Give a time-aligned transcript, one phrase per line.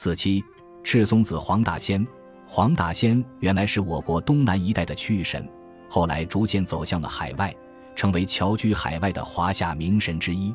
[0.00, 0.44] 四七，
[0.84, 2.06] 赤松子黄大仙。
[2.46, 5.44] 黄大仙原来是我国东南一带的区域神，
[5.90, 7.52] 后来逐渐走向了海外，
[7.96, 10.54] 成为侨居海外的华夏名神之一。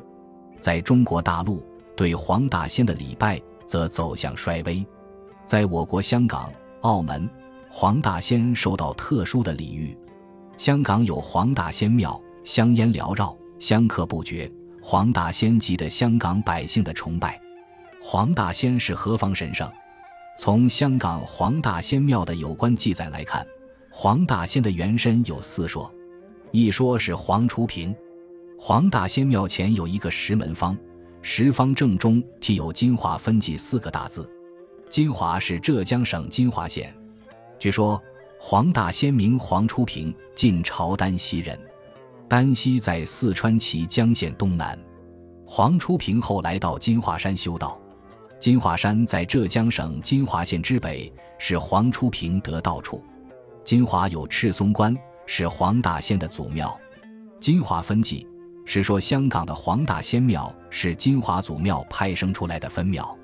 [0.60, 1.62] 在中国大陆，
[1.94, 4.82] 对黄大仙的礼拜则走向衰微。
[5.44, 6.50] 在我国香港、
[6.80, 7.28] 澳门，
[7.68, 9.94] 黄大仙受到特殊的礼遇。
[10.56, 14.50] 香港有黄大仙庙，香烟缭绕，香客不绝，
[14.82, 17.38] 黄大仙极得香港百姓的崇拜。
[18.06, 19.66] 黄大仙是何方神圣？
[20.36, 23.46] 从香港黄大仙庙的有关记载来看，
[23.90, 25.90] 黄大仙的原身有四说，
[26.50, 27.96] 一说是黄初平。
[28.58, 30.76] 黄大仙庙前有一个石门方，
[31.22, 34.30] 石方正中题有“金华分记”四个大字。
[34.90, 36.94] 金华是浙江省金华县。
[37.58, 38.00] 据说
[38.38, 41.58] 黄大仙名黄初平，晋朝丹溪人。
[42.28, 44.78] 丹溪在四川綦江县东南。
[45.46, 47.80] 黄初平后来到金华山修道。
[48.38, 53.02] 金华山在浙江省金华县之北，是黄初平得道处。
[53.64, 56.78] 金华有赤松观，是黄大仙的祖庙。
[57.40, 58.26] 金华分记
[58.66, 63.16] 是说香港的黄大仙庙是金华祖庙派生出来的分庙。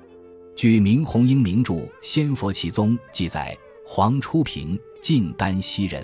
[0.55, 3.55] 据明洪英名著《仙佛奇宗》记载，
[3.85, 6.03] 黄初平晋丹溪人，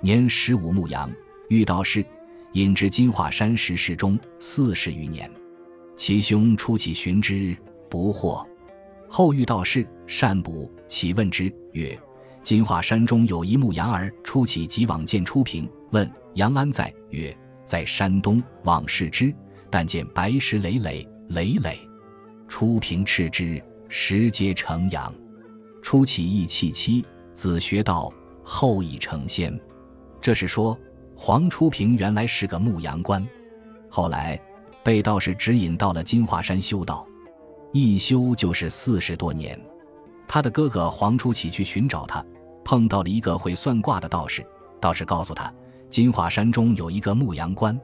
[0.00, 1.10] 年十五牧羊，
[1.48, 2.04] 遇道士，
[2.52, 5.28] 引至金华山石室中四十余年。
[5.96, 7.56] 其兄出起寻之。
[7.96, 8.46] 不惑，
[9.08, 11.98] 后遇道士善卜，其问之曰
[12.44, 16.92] ：“金华山中有一牧羊儿，初起即往见初平，问羊安在？
[17.08, 18.42] 曰：在山东。
[18.64, 19.34] 往视之，
[19.70, 21.78] 但见白石累累累累。
[22.46, 25.10] 初平斥之，石皆成羊。
[25.80, 27.02] 初起亦弃妻，
[27.32, 28.12] 子学道，
[28.44, 29.58] 后已成仙。
[30.20, 30.78] 这是说
[31.16, 33.26] 黄初平原来是个牧羊官，
[33.88, 34.38] 后来
[34.84, 37.06] 被道士指引到了金华山修道。”
[37.72, 39.60] 一修就是四十多年，
[40.26, 42.24] 他的哥哥黄初起去寻找他，
[42.64, 44.44] 碰到了一个会算卦的道士。
[44.80, 45.52] 道士告诉他，
[45.90, 47.78] 金华山中有一个牧羊关。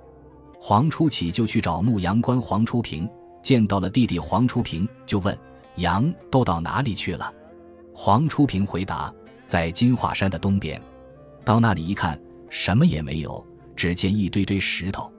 [0.59, 3.09] 黄初起就去找牧羊关黄初平，
[3.43, 5.37] 见到了弟弟黄初平，就问
[5.77, 7.33] 羊都到哪里去了。
[7.95, 9.13] 黄初平回答，
[9.45, 10.81] 在金华山的东边。
[11.45, 12.19] 到那里一看，
[12.49, 15.13] 什么也没有，只见一堆堆石头。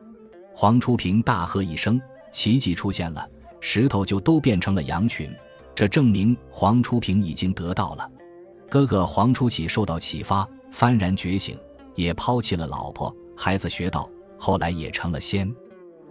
[0.56, 2.02] 黄初平大喝一声，
[2.32, 3.28] 奇迹出现了。
[3.66, 5.34] 石头就都变成了羊群，
[5.74, 8.12] 这证明黄初平已经得到了。
[8.69, 11.57] 哥哥黄初起受到启发，幡然觉醒，
[11.96, 14.07] 也抛弃了老婆孩子学道，
[14.38, 15.50] 后来也成了仙。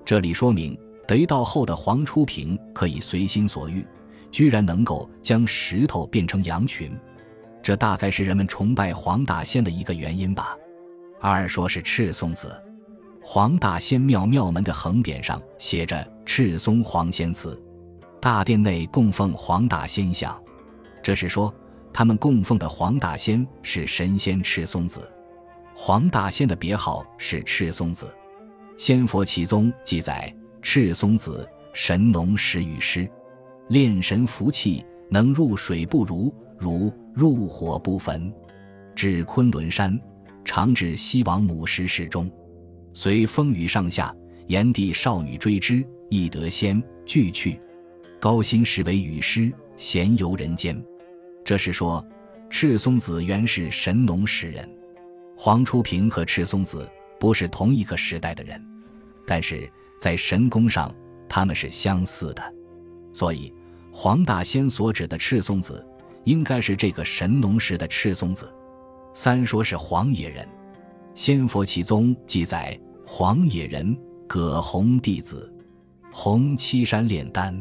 [0.02, 0.76] 这里说明
[1.06, 3.86] 得道后的黄初平可以随心所欲，
[4.30, 6.90] 居然能够将石头变成羊群，
[7.62, 10.56] 这大概是人们崇拜黄大仙的一个原因吧。
[11.20, 12.50] 二说是赤松子。
[13.22, 16.04] 黄大仙庙庙门的横匾上写着
[16.34, 17.62] “赤松黄仙祠”，
[18.18, 20.42] 大殿内供奉黄大仙像，
[21.02, 21.54] 这是说
[21.92, 25.06] 他们供奉的黄大仙是神仙赤松子。
[25.74, 28.06] 黄大仙的别号是赤松子，
[28.78, 33.06] 《仙佛奇宗》记载：赤松子神农时雨师，
[33.68, 38.32] 炼神服气，能入水不如，如入火不焚。
[38.94, 40.00] 至昆仑山，
[40.46, 42.32] 常至西王母石室中。
[42.94, 44.16] 随风雨上下，
[44.46, 47.58] 炎帝少女追之，亦得仙俱去。
[48.20, 50.78] 高辛时为雨师，闲游人间。
[51.42, 52.06] 这是说，
[52.50, 54.68] 赤松子原是神农时人。
[55.34, 56.86] 黄初平和赤松子
[57.18, 58.62] 不是同一个时代的人，
[59.26, 59.66] 但是
[59.98, 60.94] 在神功上
[61.26, 62.54] 他们是相似的。
[63.14, 63.50] 所以，
[63.90, 65.82] 黄大仙所指的赤松子，
[66.24, 68.52] 应该是这个神农时的赤松子。
[69.14, 70.44] 三说是黄野人。
[71.14, 73.96] 《仙佛奇宗》记载，黄野人
[74.26, 75.51] 葛洪弟子，
[76.14, 77.58] 红七山炼丹，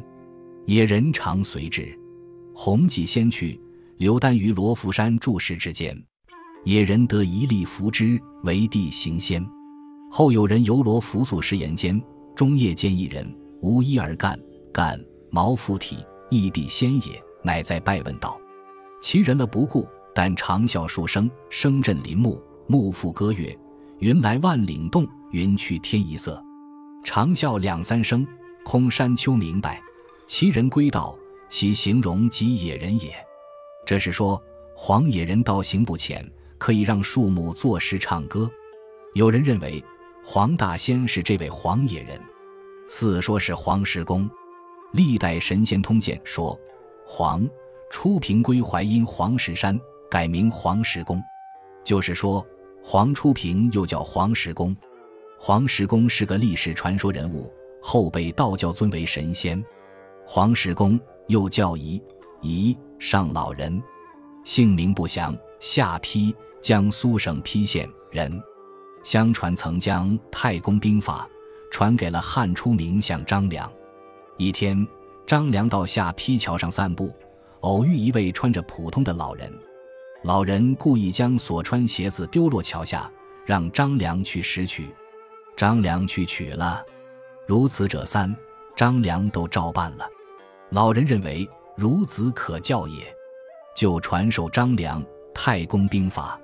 [0.66, 1.98] 野人常随之。
[2.54, 3.60] 红即先去，
[3.98, 5.98] 留丹于罗浮山住石之间。
[6.66, 9.44] 野人得一粒服之，为地行仙。
[10.12, 12.00] 后有人游罗浮宿石岩间，
[12.36, 13.26] 中夜见一人，
[13.62, 14.38] 无衣而干，
[14.74, 15.02] 干
[15.32, 17.24] 毛附体，亦必仙也。
[17.44, 18.40] 乃在拜问道
[19.02, 23.58] ：“其人了不顾，但长啸数声，声震林木。”木复歌曰
[24.00, 26.44] ：“云来万岭动，云去天一色。”
[27.04, 28.28] 长啸两三声，
[28.63, 29.81] 空山丘明白，
[30.28, 31.17] 其人归道，
[31.49, 33.11] 其形容即野人也。
[33.85, 34.41] 这是说
[34.75, 36.25] 黄野人道行不浅，
[36.58, 38.49] 可以让树木作诗唱歌。
[39.13, 39.84] 有人认为
[40.23, 42.19] 黄大仙是这位黄野人。
[42.87, 44.29] 四说是黄石公，
[44.93, 46.59] 历代神仙通鉴说
[47.05, 47.47] 黄
[47.90, 49.79] 初平归淮阴黄石山，
[50.09, 51.22] 改名黄石公，
[51.84, 52.46] 就是说。
[52.84, 54.75] 黄初平又叫黄石公，
[55.37, 59.64] 黄石公是个历史传说人物，后被道教尊为神仙。
[60.26, 62.02] 黄石公又叫夷，
[62.42, 63.82] 乙上老人，
[64.44, 68.42] 姓名不详，下邳，江苏省邳县人。
[69.04, 71.28] 相传曾将太公兵法
[71.72, 73.70] 传给了汉初名相张良。
[74.38, 74.88] 一天，
[75.26, 77.12] 张良到下邳桥上散步，
[77.62, 79.52] 偶遇一位穿着普通的老人。
[80.24, 83.12] 老人故意将所穿鞋子丢落桥下，
[83.44, 84.94] 让张良去拾取。
[85.58, 86.86] 张良去取了，
[87.52, 88.34] 如此者三，
[88.78, 90.09] 张良都照办了。
[90.70, 91.46] 老人认为
[91.76, 93.03] 孺子可教也，
[93.76, 95.03] 就传授张良
[95.34, 96.40] 《太公兵法》。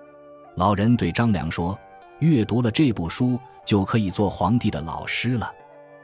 [0.55, 1.79] 老人对张良说
[2.19, 5.49] ：“阅读了这部书，就可以做皇帝的老师了。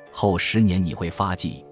[0.10, 1.66] 后十年你会发迹，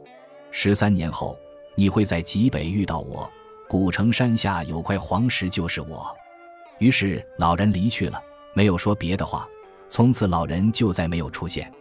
[0.52, 1.40] 十三年后
[1.76, 3.32] 你会在极北遇到我，
[3.70, 6.14] 古城山下有块黄石就是我。”
[6.80, 8.22] 于是老人离去了，
[8.54, 9.48] 没有说别的话。
[9.88, 11.72] 从此，老人就再没有出现。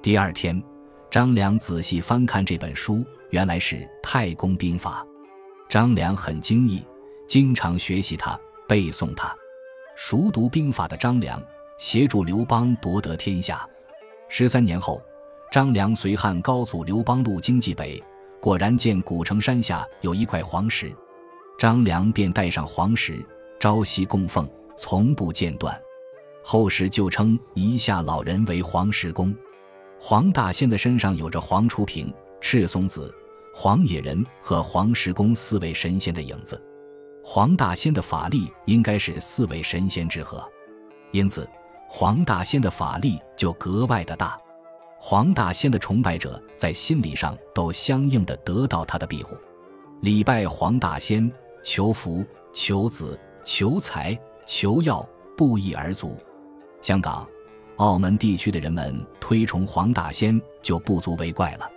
[0.00, 0.62] 第二天，
[1.12, 5.06] 张良仔细翻看这本书，原来是《太公兵法》。
[5.68, 6.82] 张良很惊异，
[7.28, 8.34] 经常学习它，
[8.66, 9.30] 背诵它。
[9.94, 11.38] 熟读兵法的张良，
[11.76, 13.68] 协助刘邦夺得天下。
[14.30, 15.02] 十三年后，
[15.50, 18.02] 张良随汉高祖刘邦路经济北，
[18.40, 20.90] 果然见古城山下有一块黄石，
[21.58, 23.22] 张良便带上黄石，
[23.60, 24.48] 朝夕供奉，
[24.78, 25.78] 从不间断。
[26.42, 29.36] 后世就称夷夏老人为黄石公。
[30.04, 33.14] 黄大仙的身上有着黄初平、赤松子、
[33.54, 36.60] 黄野人和黄石公四位神仙的影子。
[37.22, 40.44] 黄大仙的法力应该是四位神仙之和，
[41.12, 41.48] 因此
[41.88, 44.36] 黄大仙的法力就格外的大。
[44.98, 49.36] 黄大仙的崇拜者在心理上都相应的得到他的庇护。
[50.00, 51.30] 礼拜黄大仙，
[51.62, 56.16] 求福、求子、求财、求药，不一而足。
[56.80, 57.24] 香港、
[57.82, 61.68] 澳门地区的人们推崇黄大仙，就不足为怪了。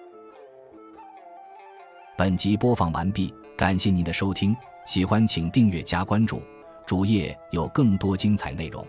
[2.15, 4.55] 本集播放完毕，感谢您的收听，
[4.85, 6.43] 喜欢请订阅加关注，
[6.85, 8.85] 主页有更多精彩内容。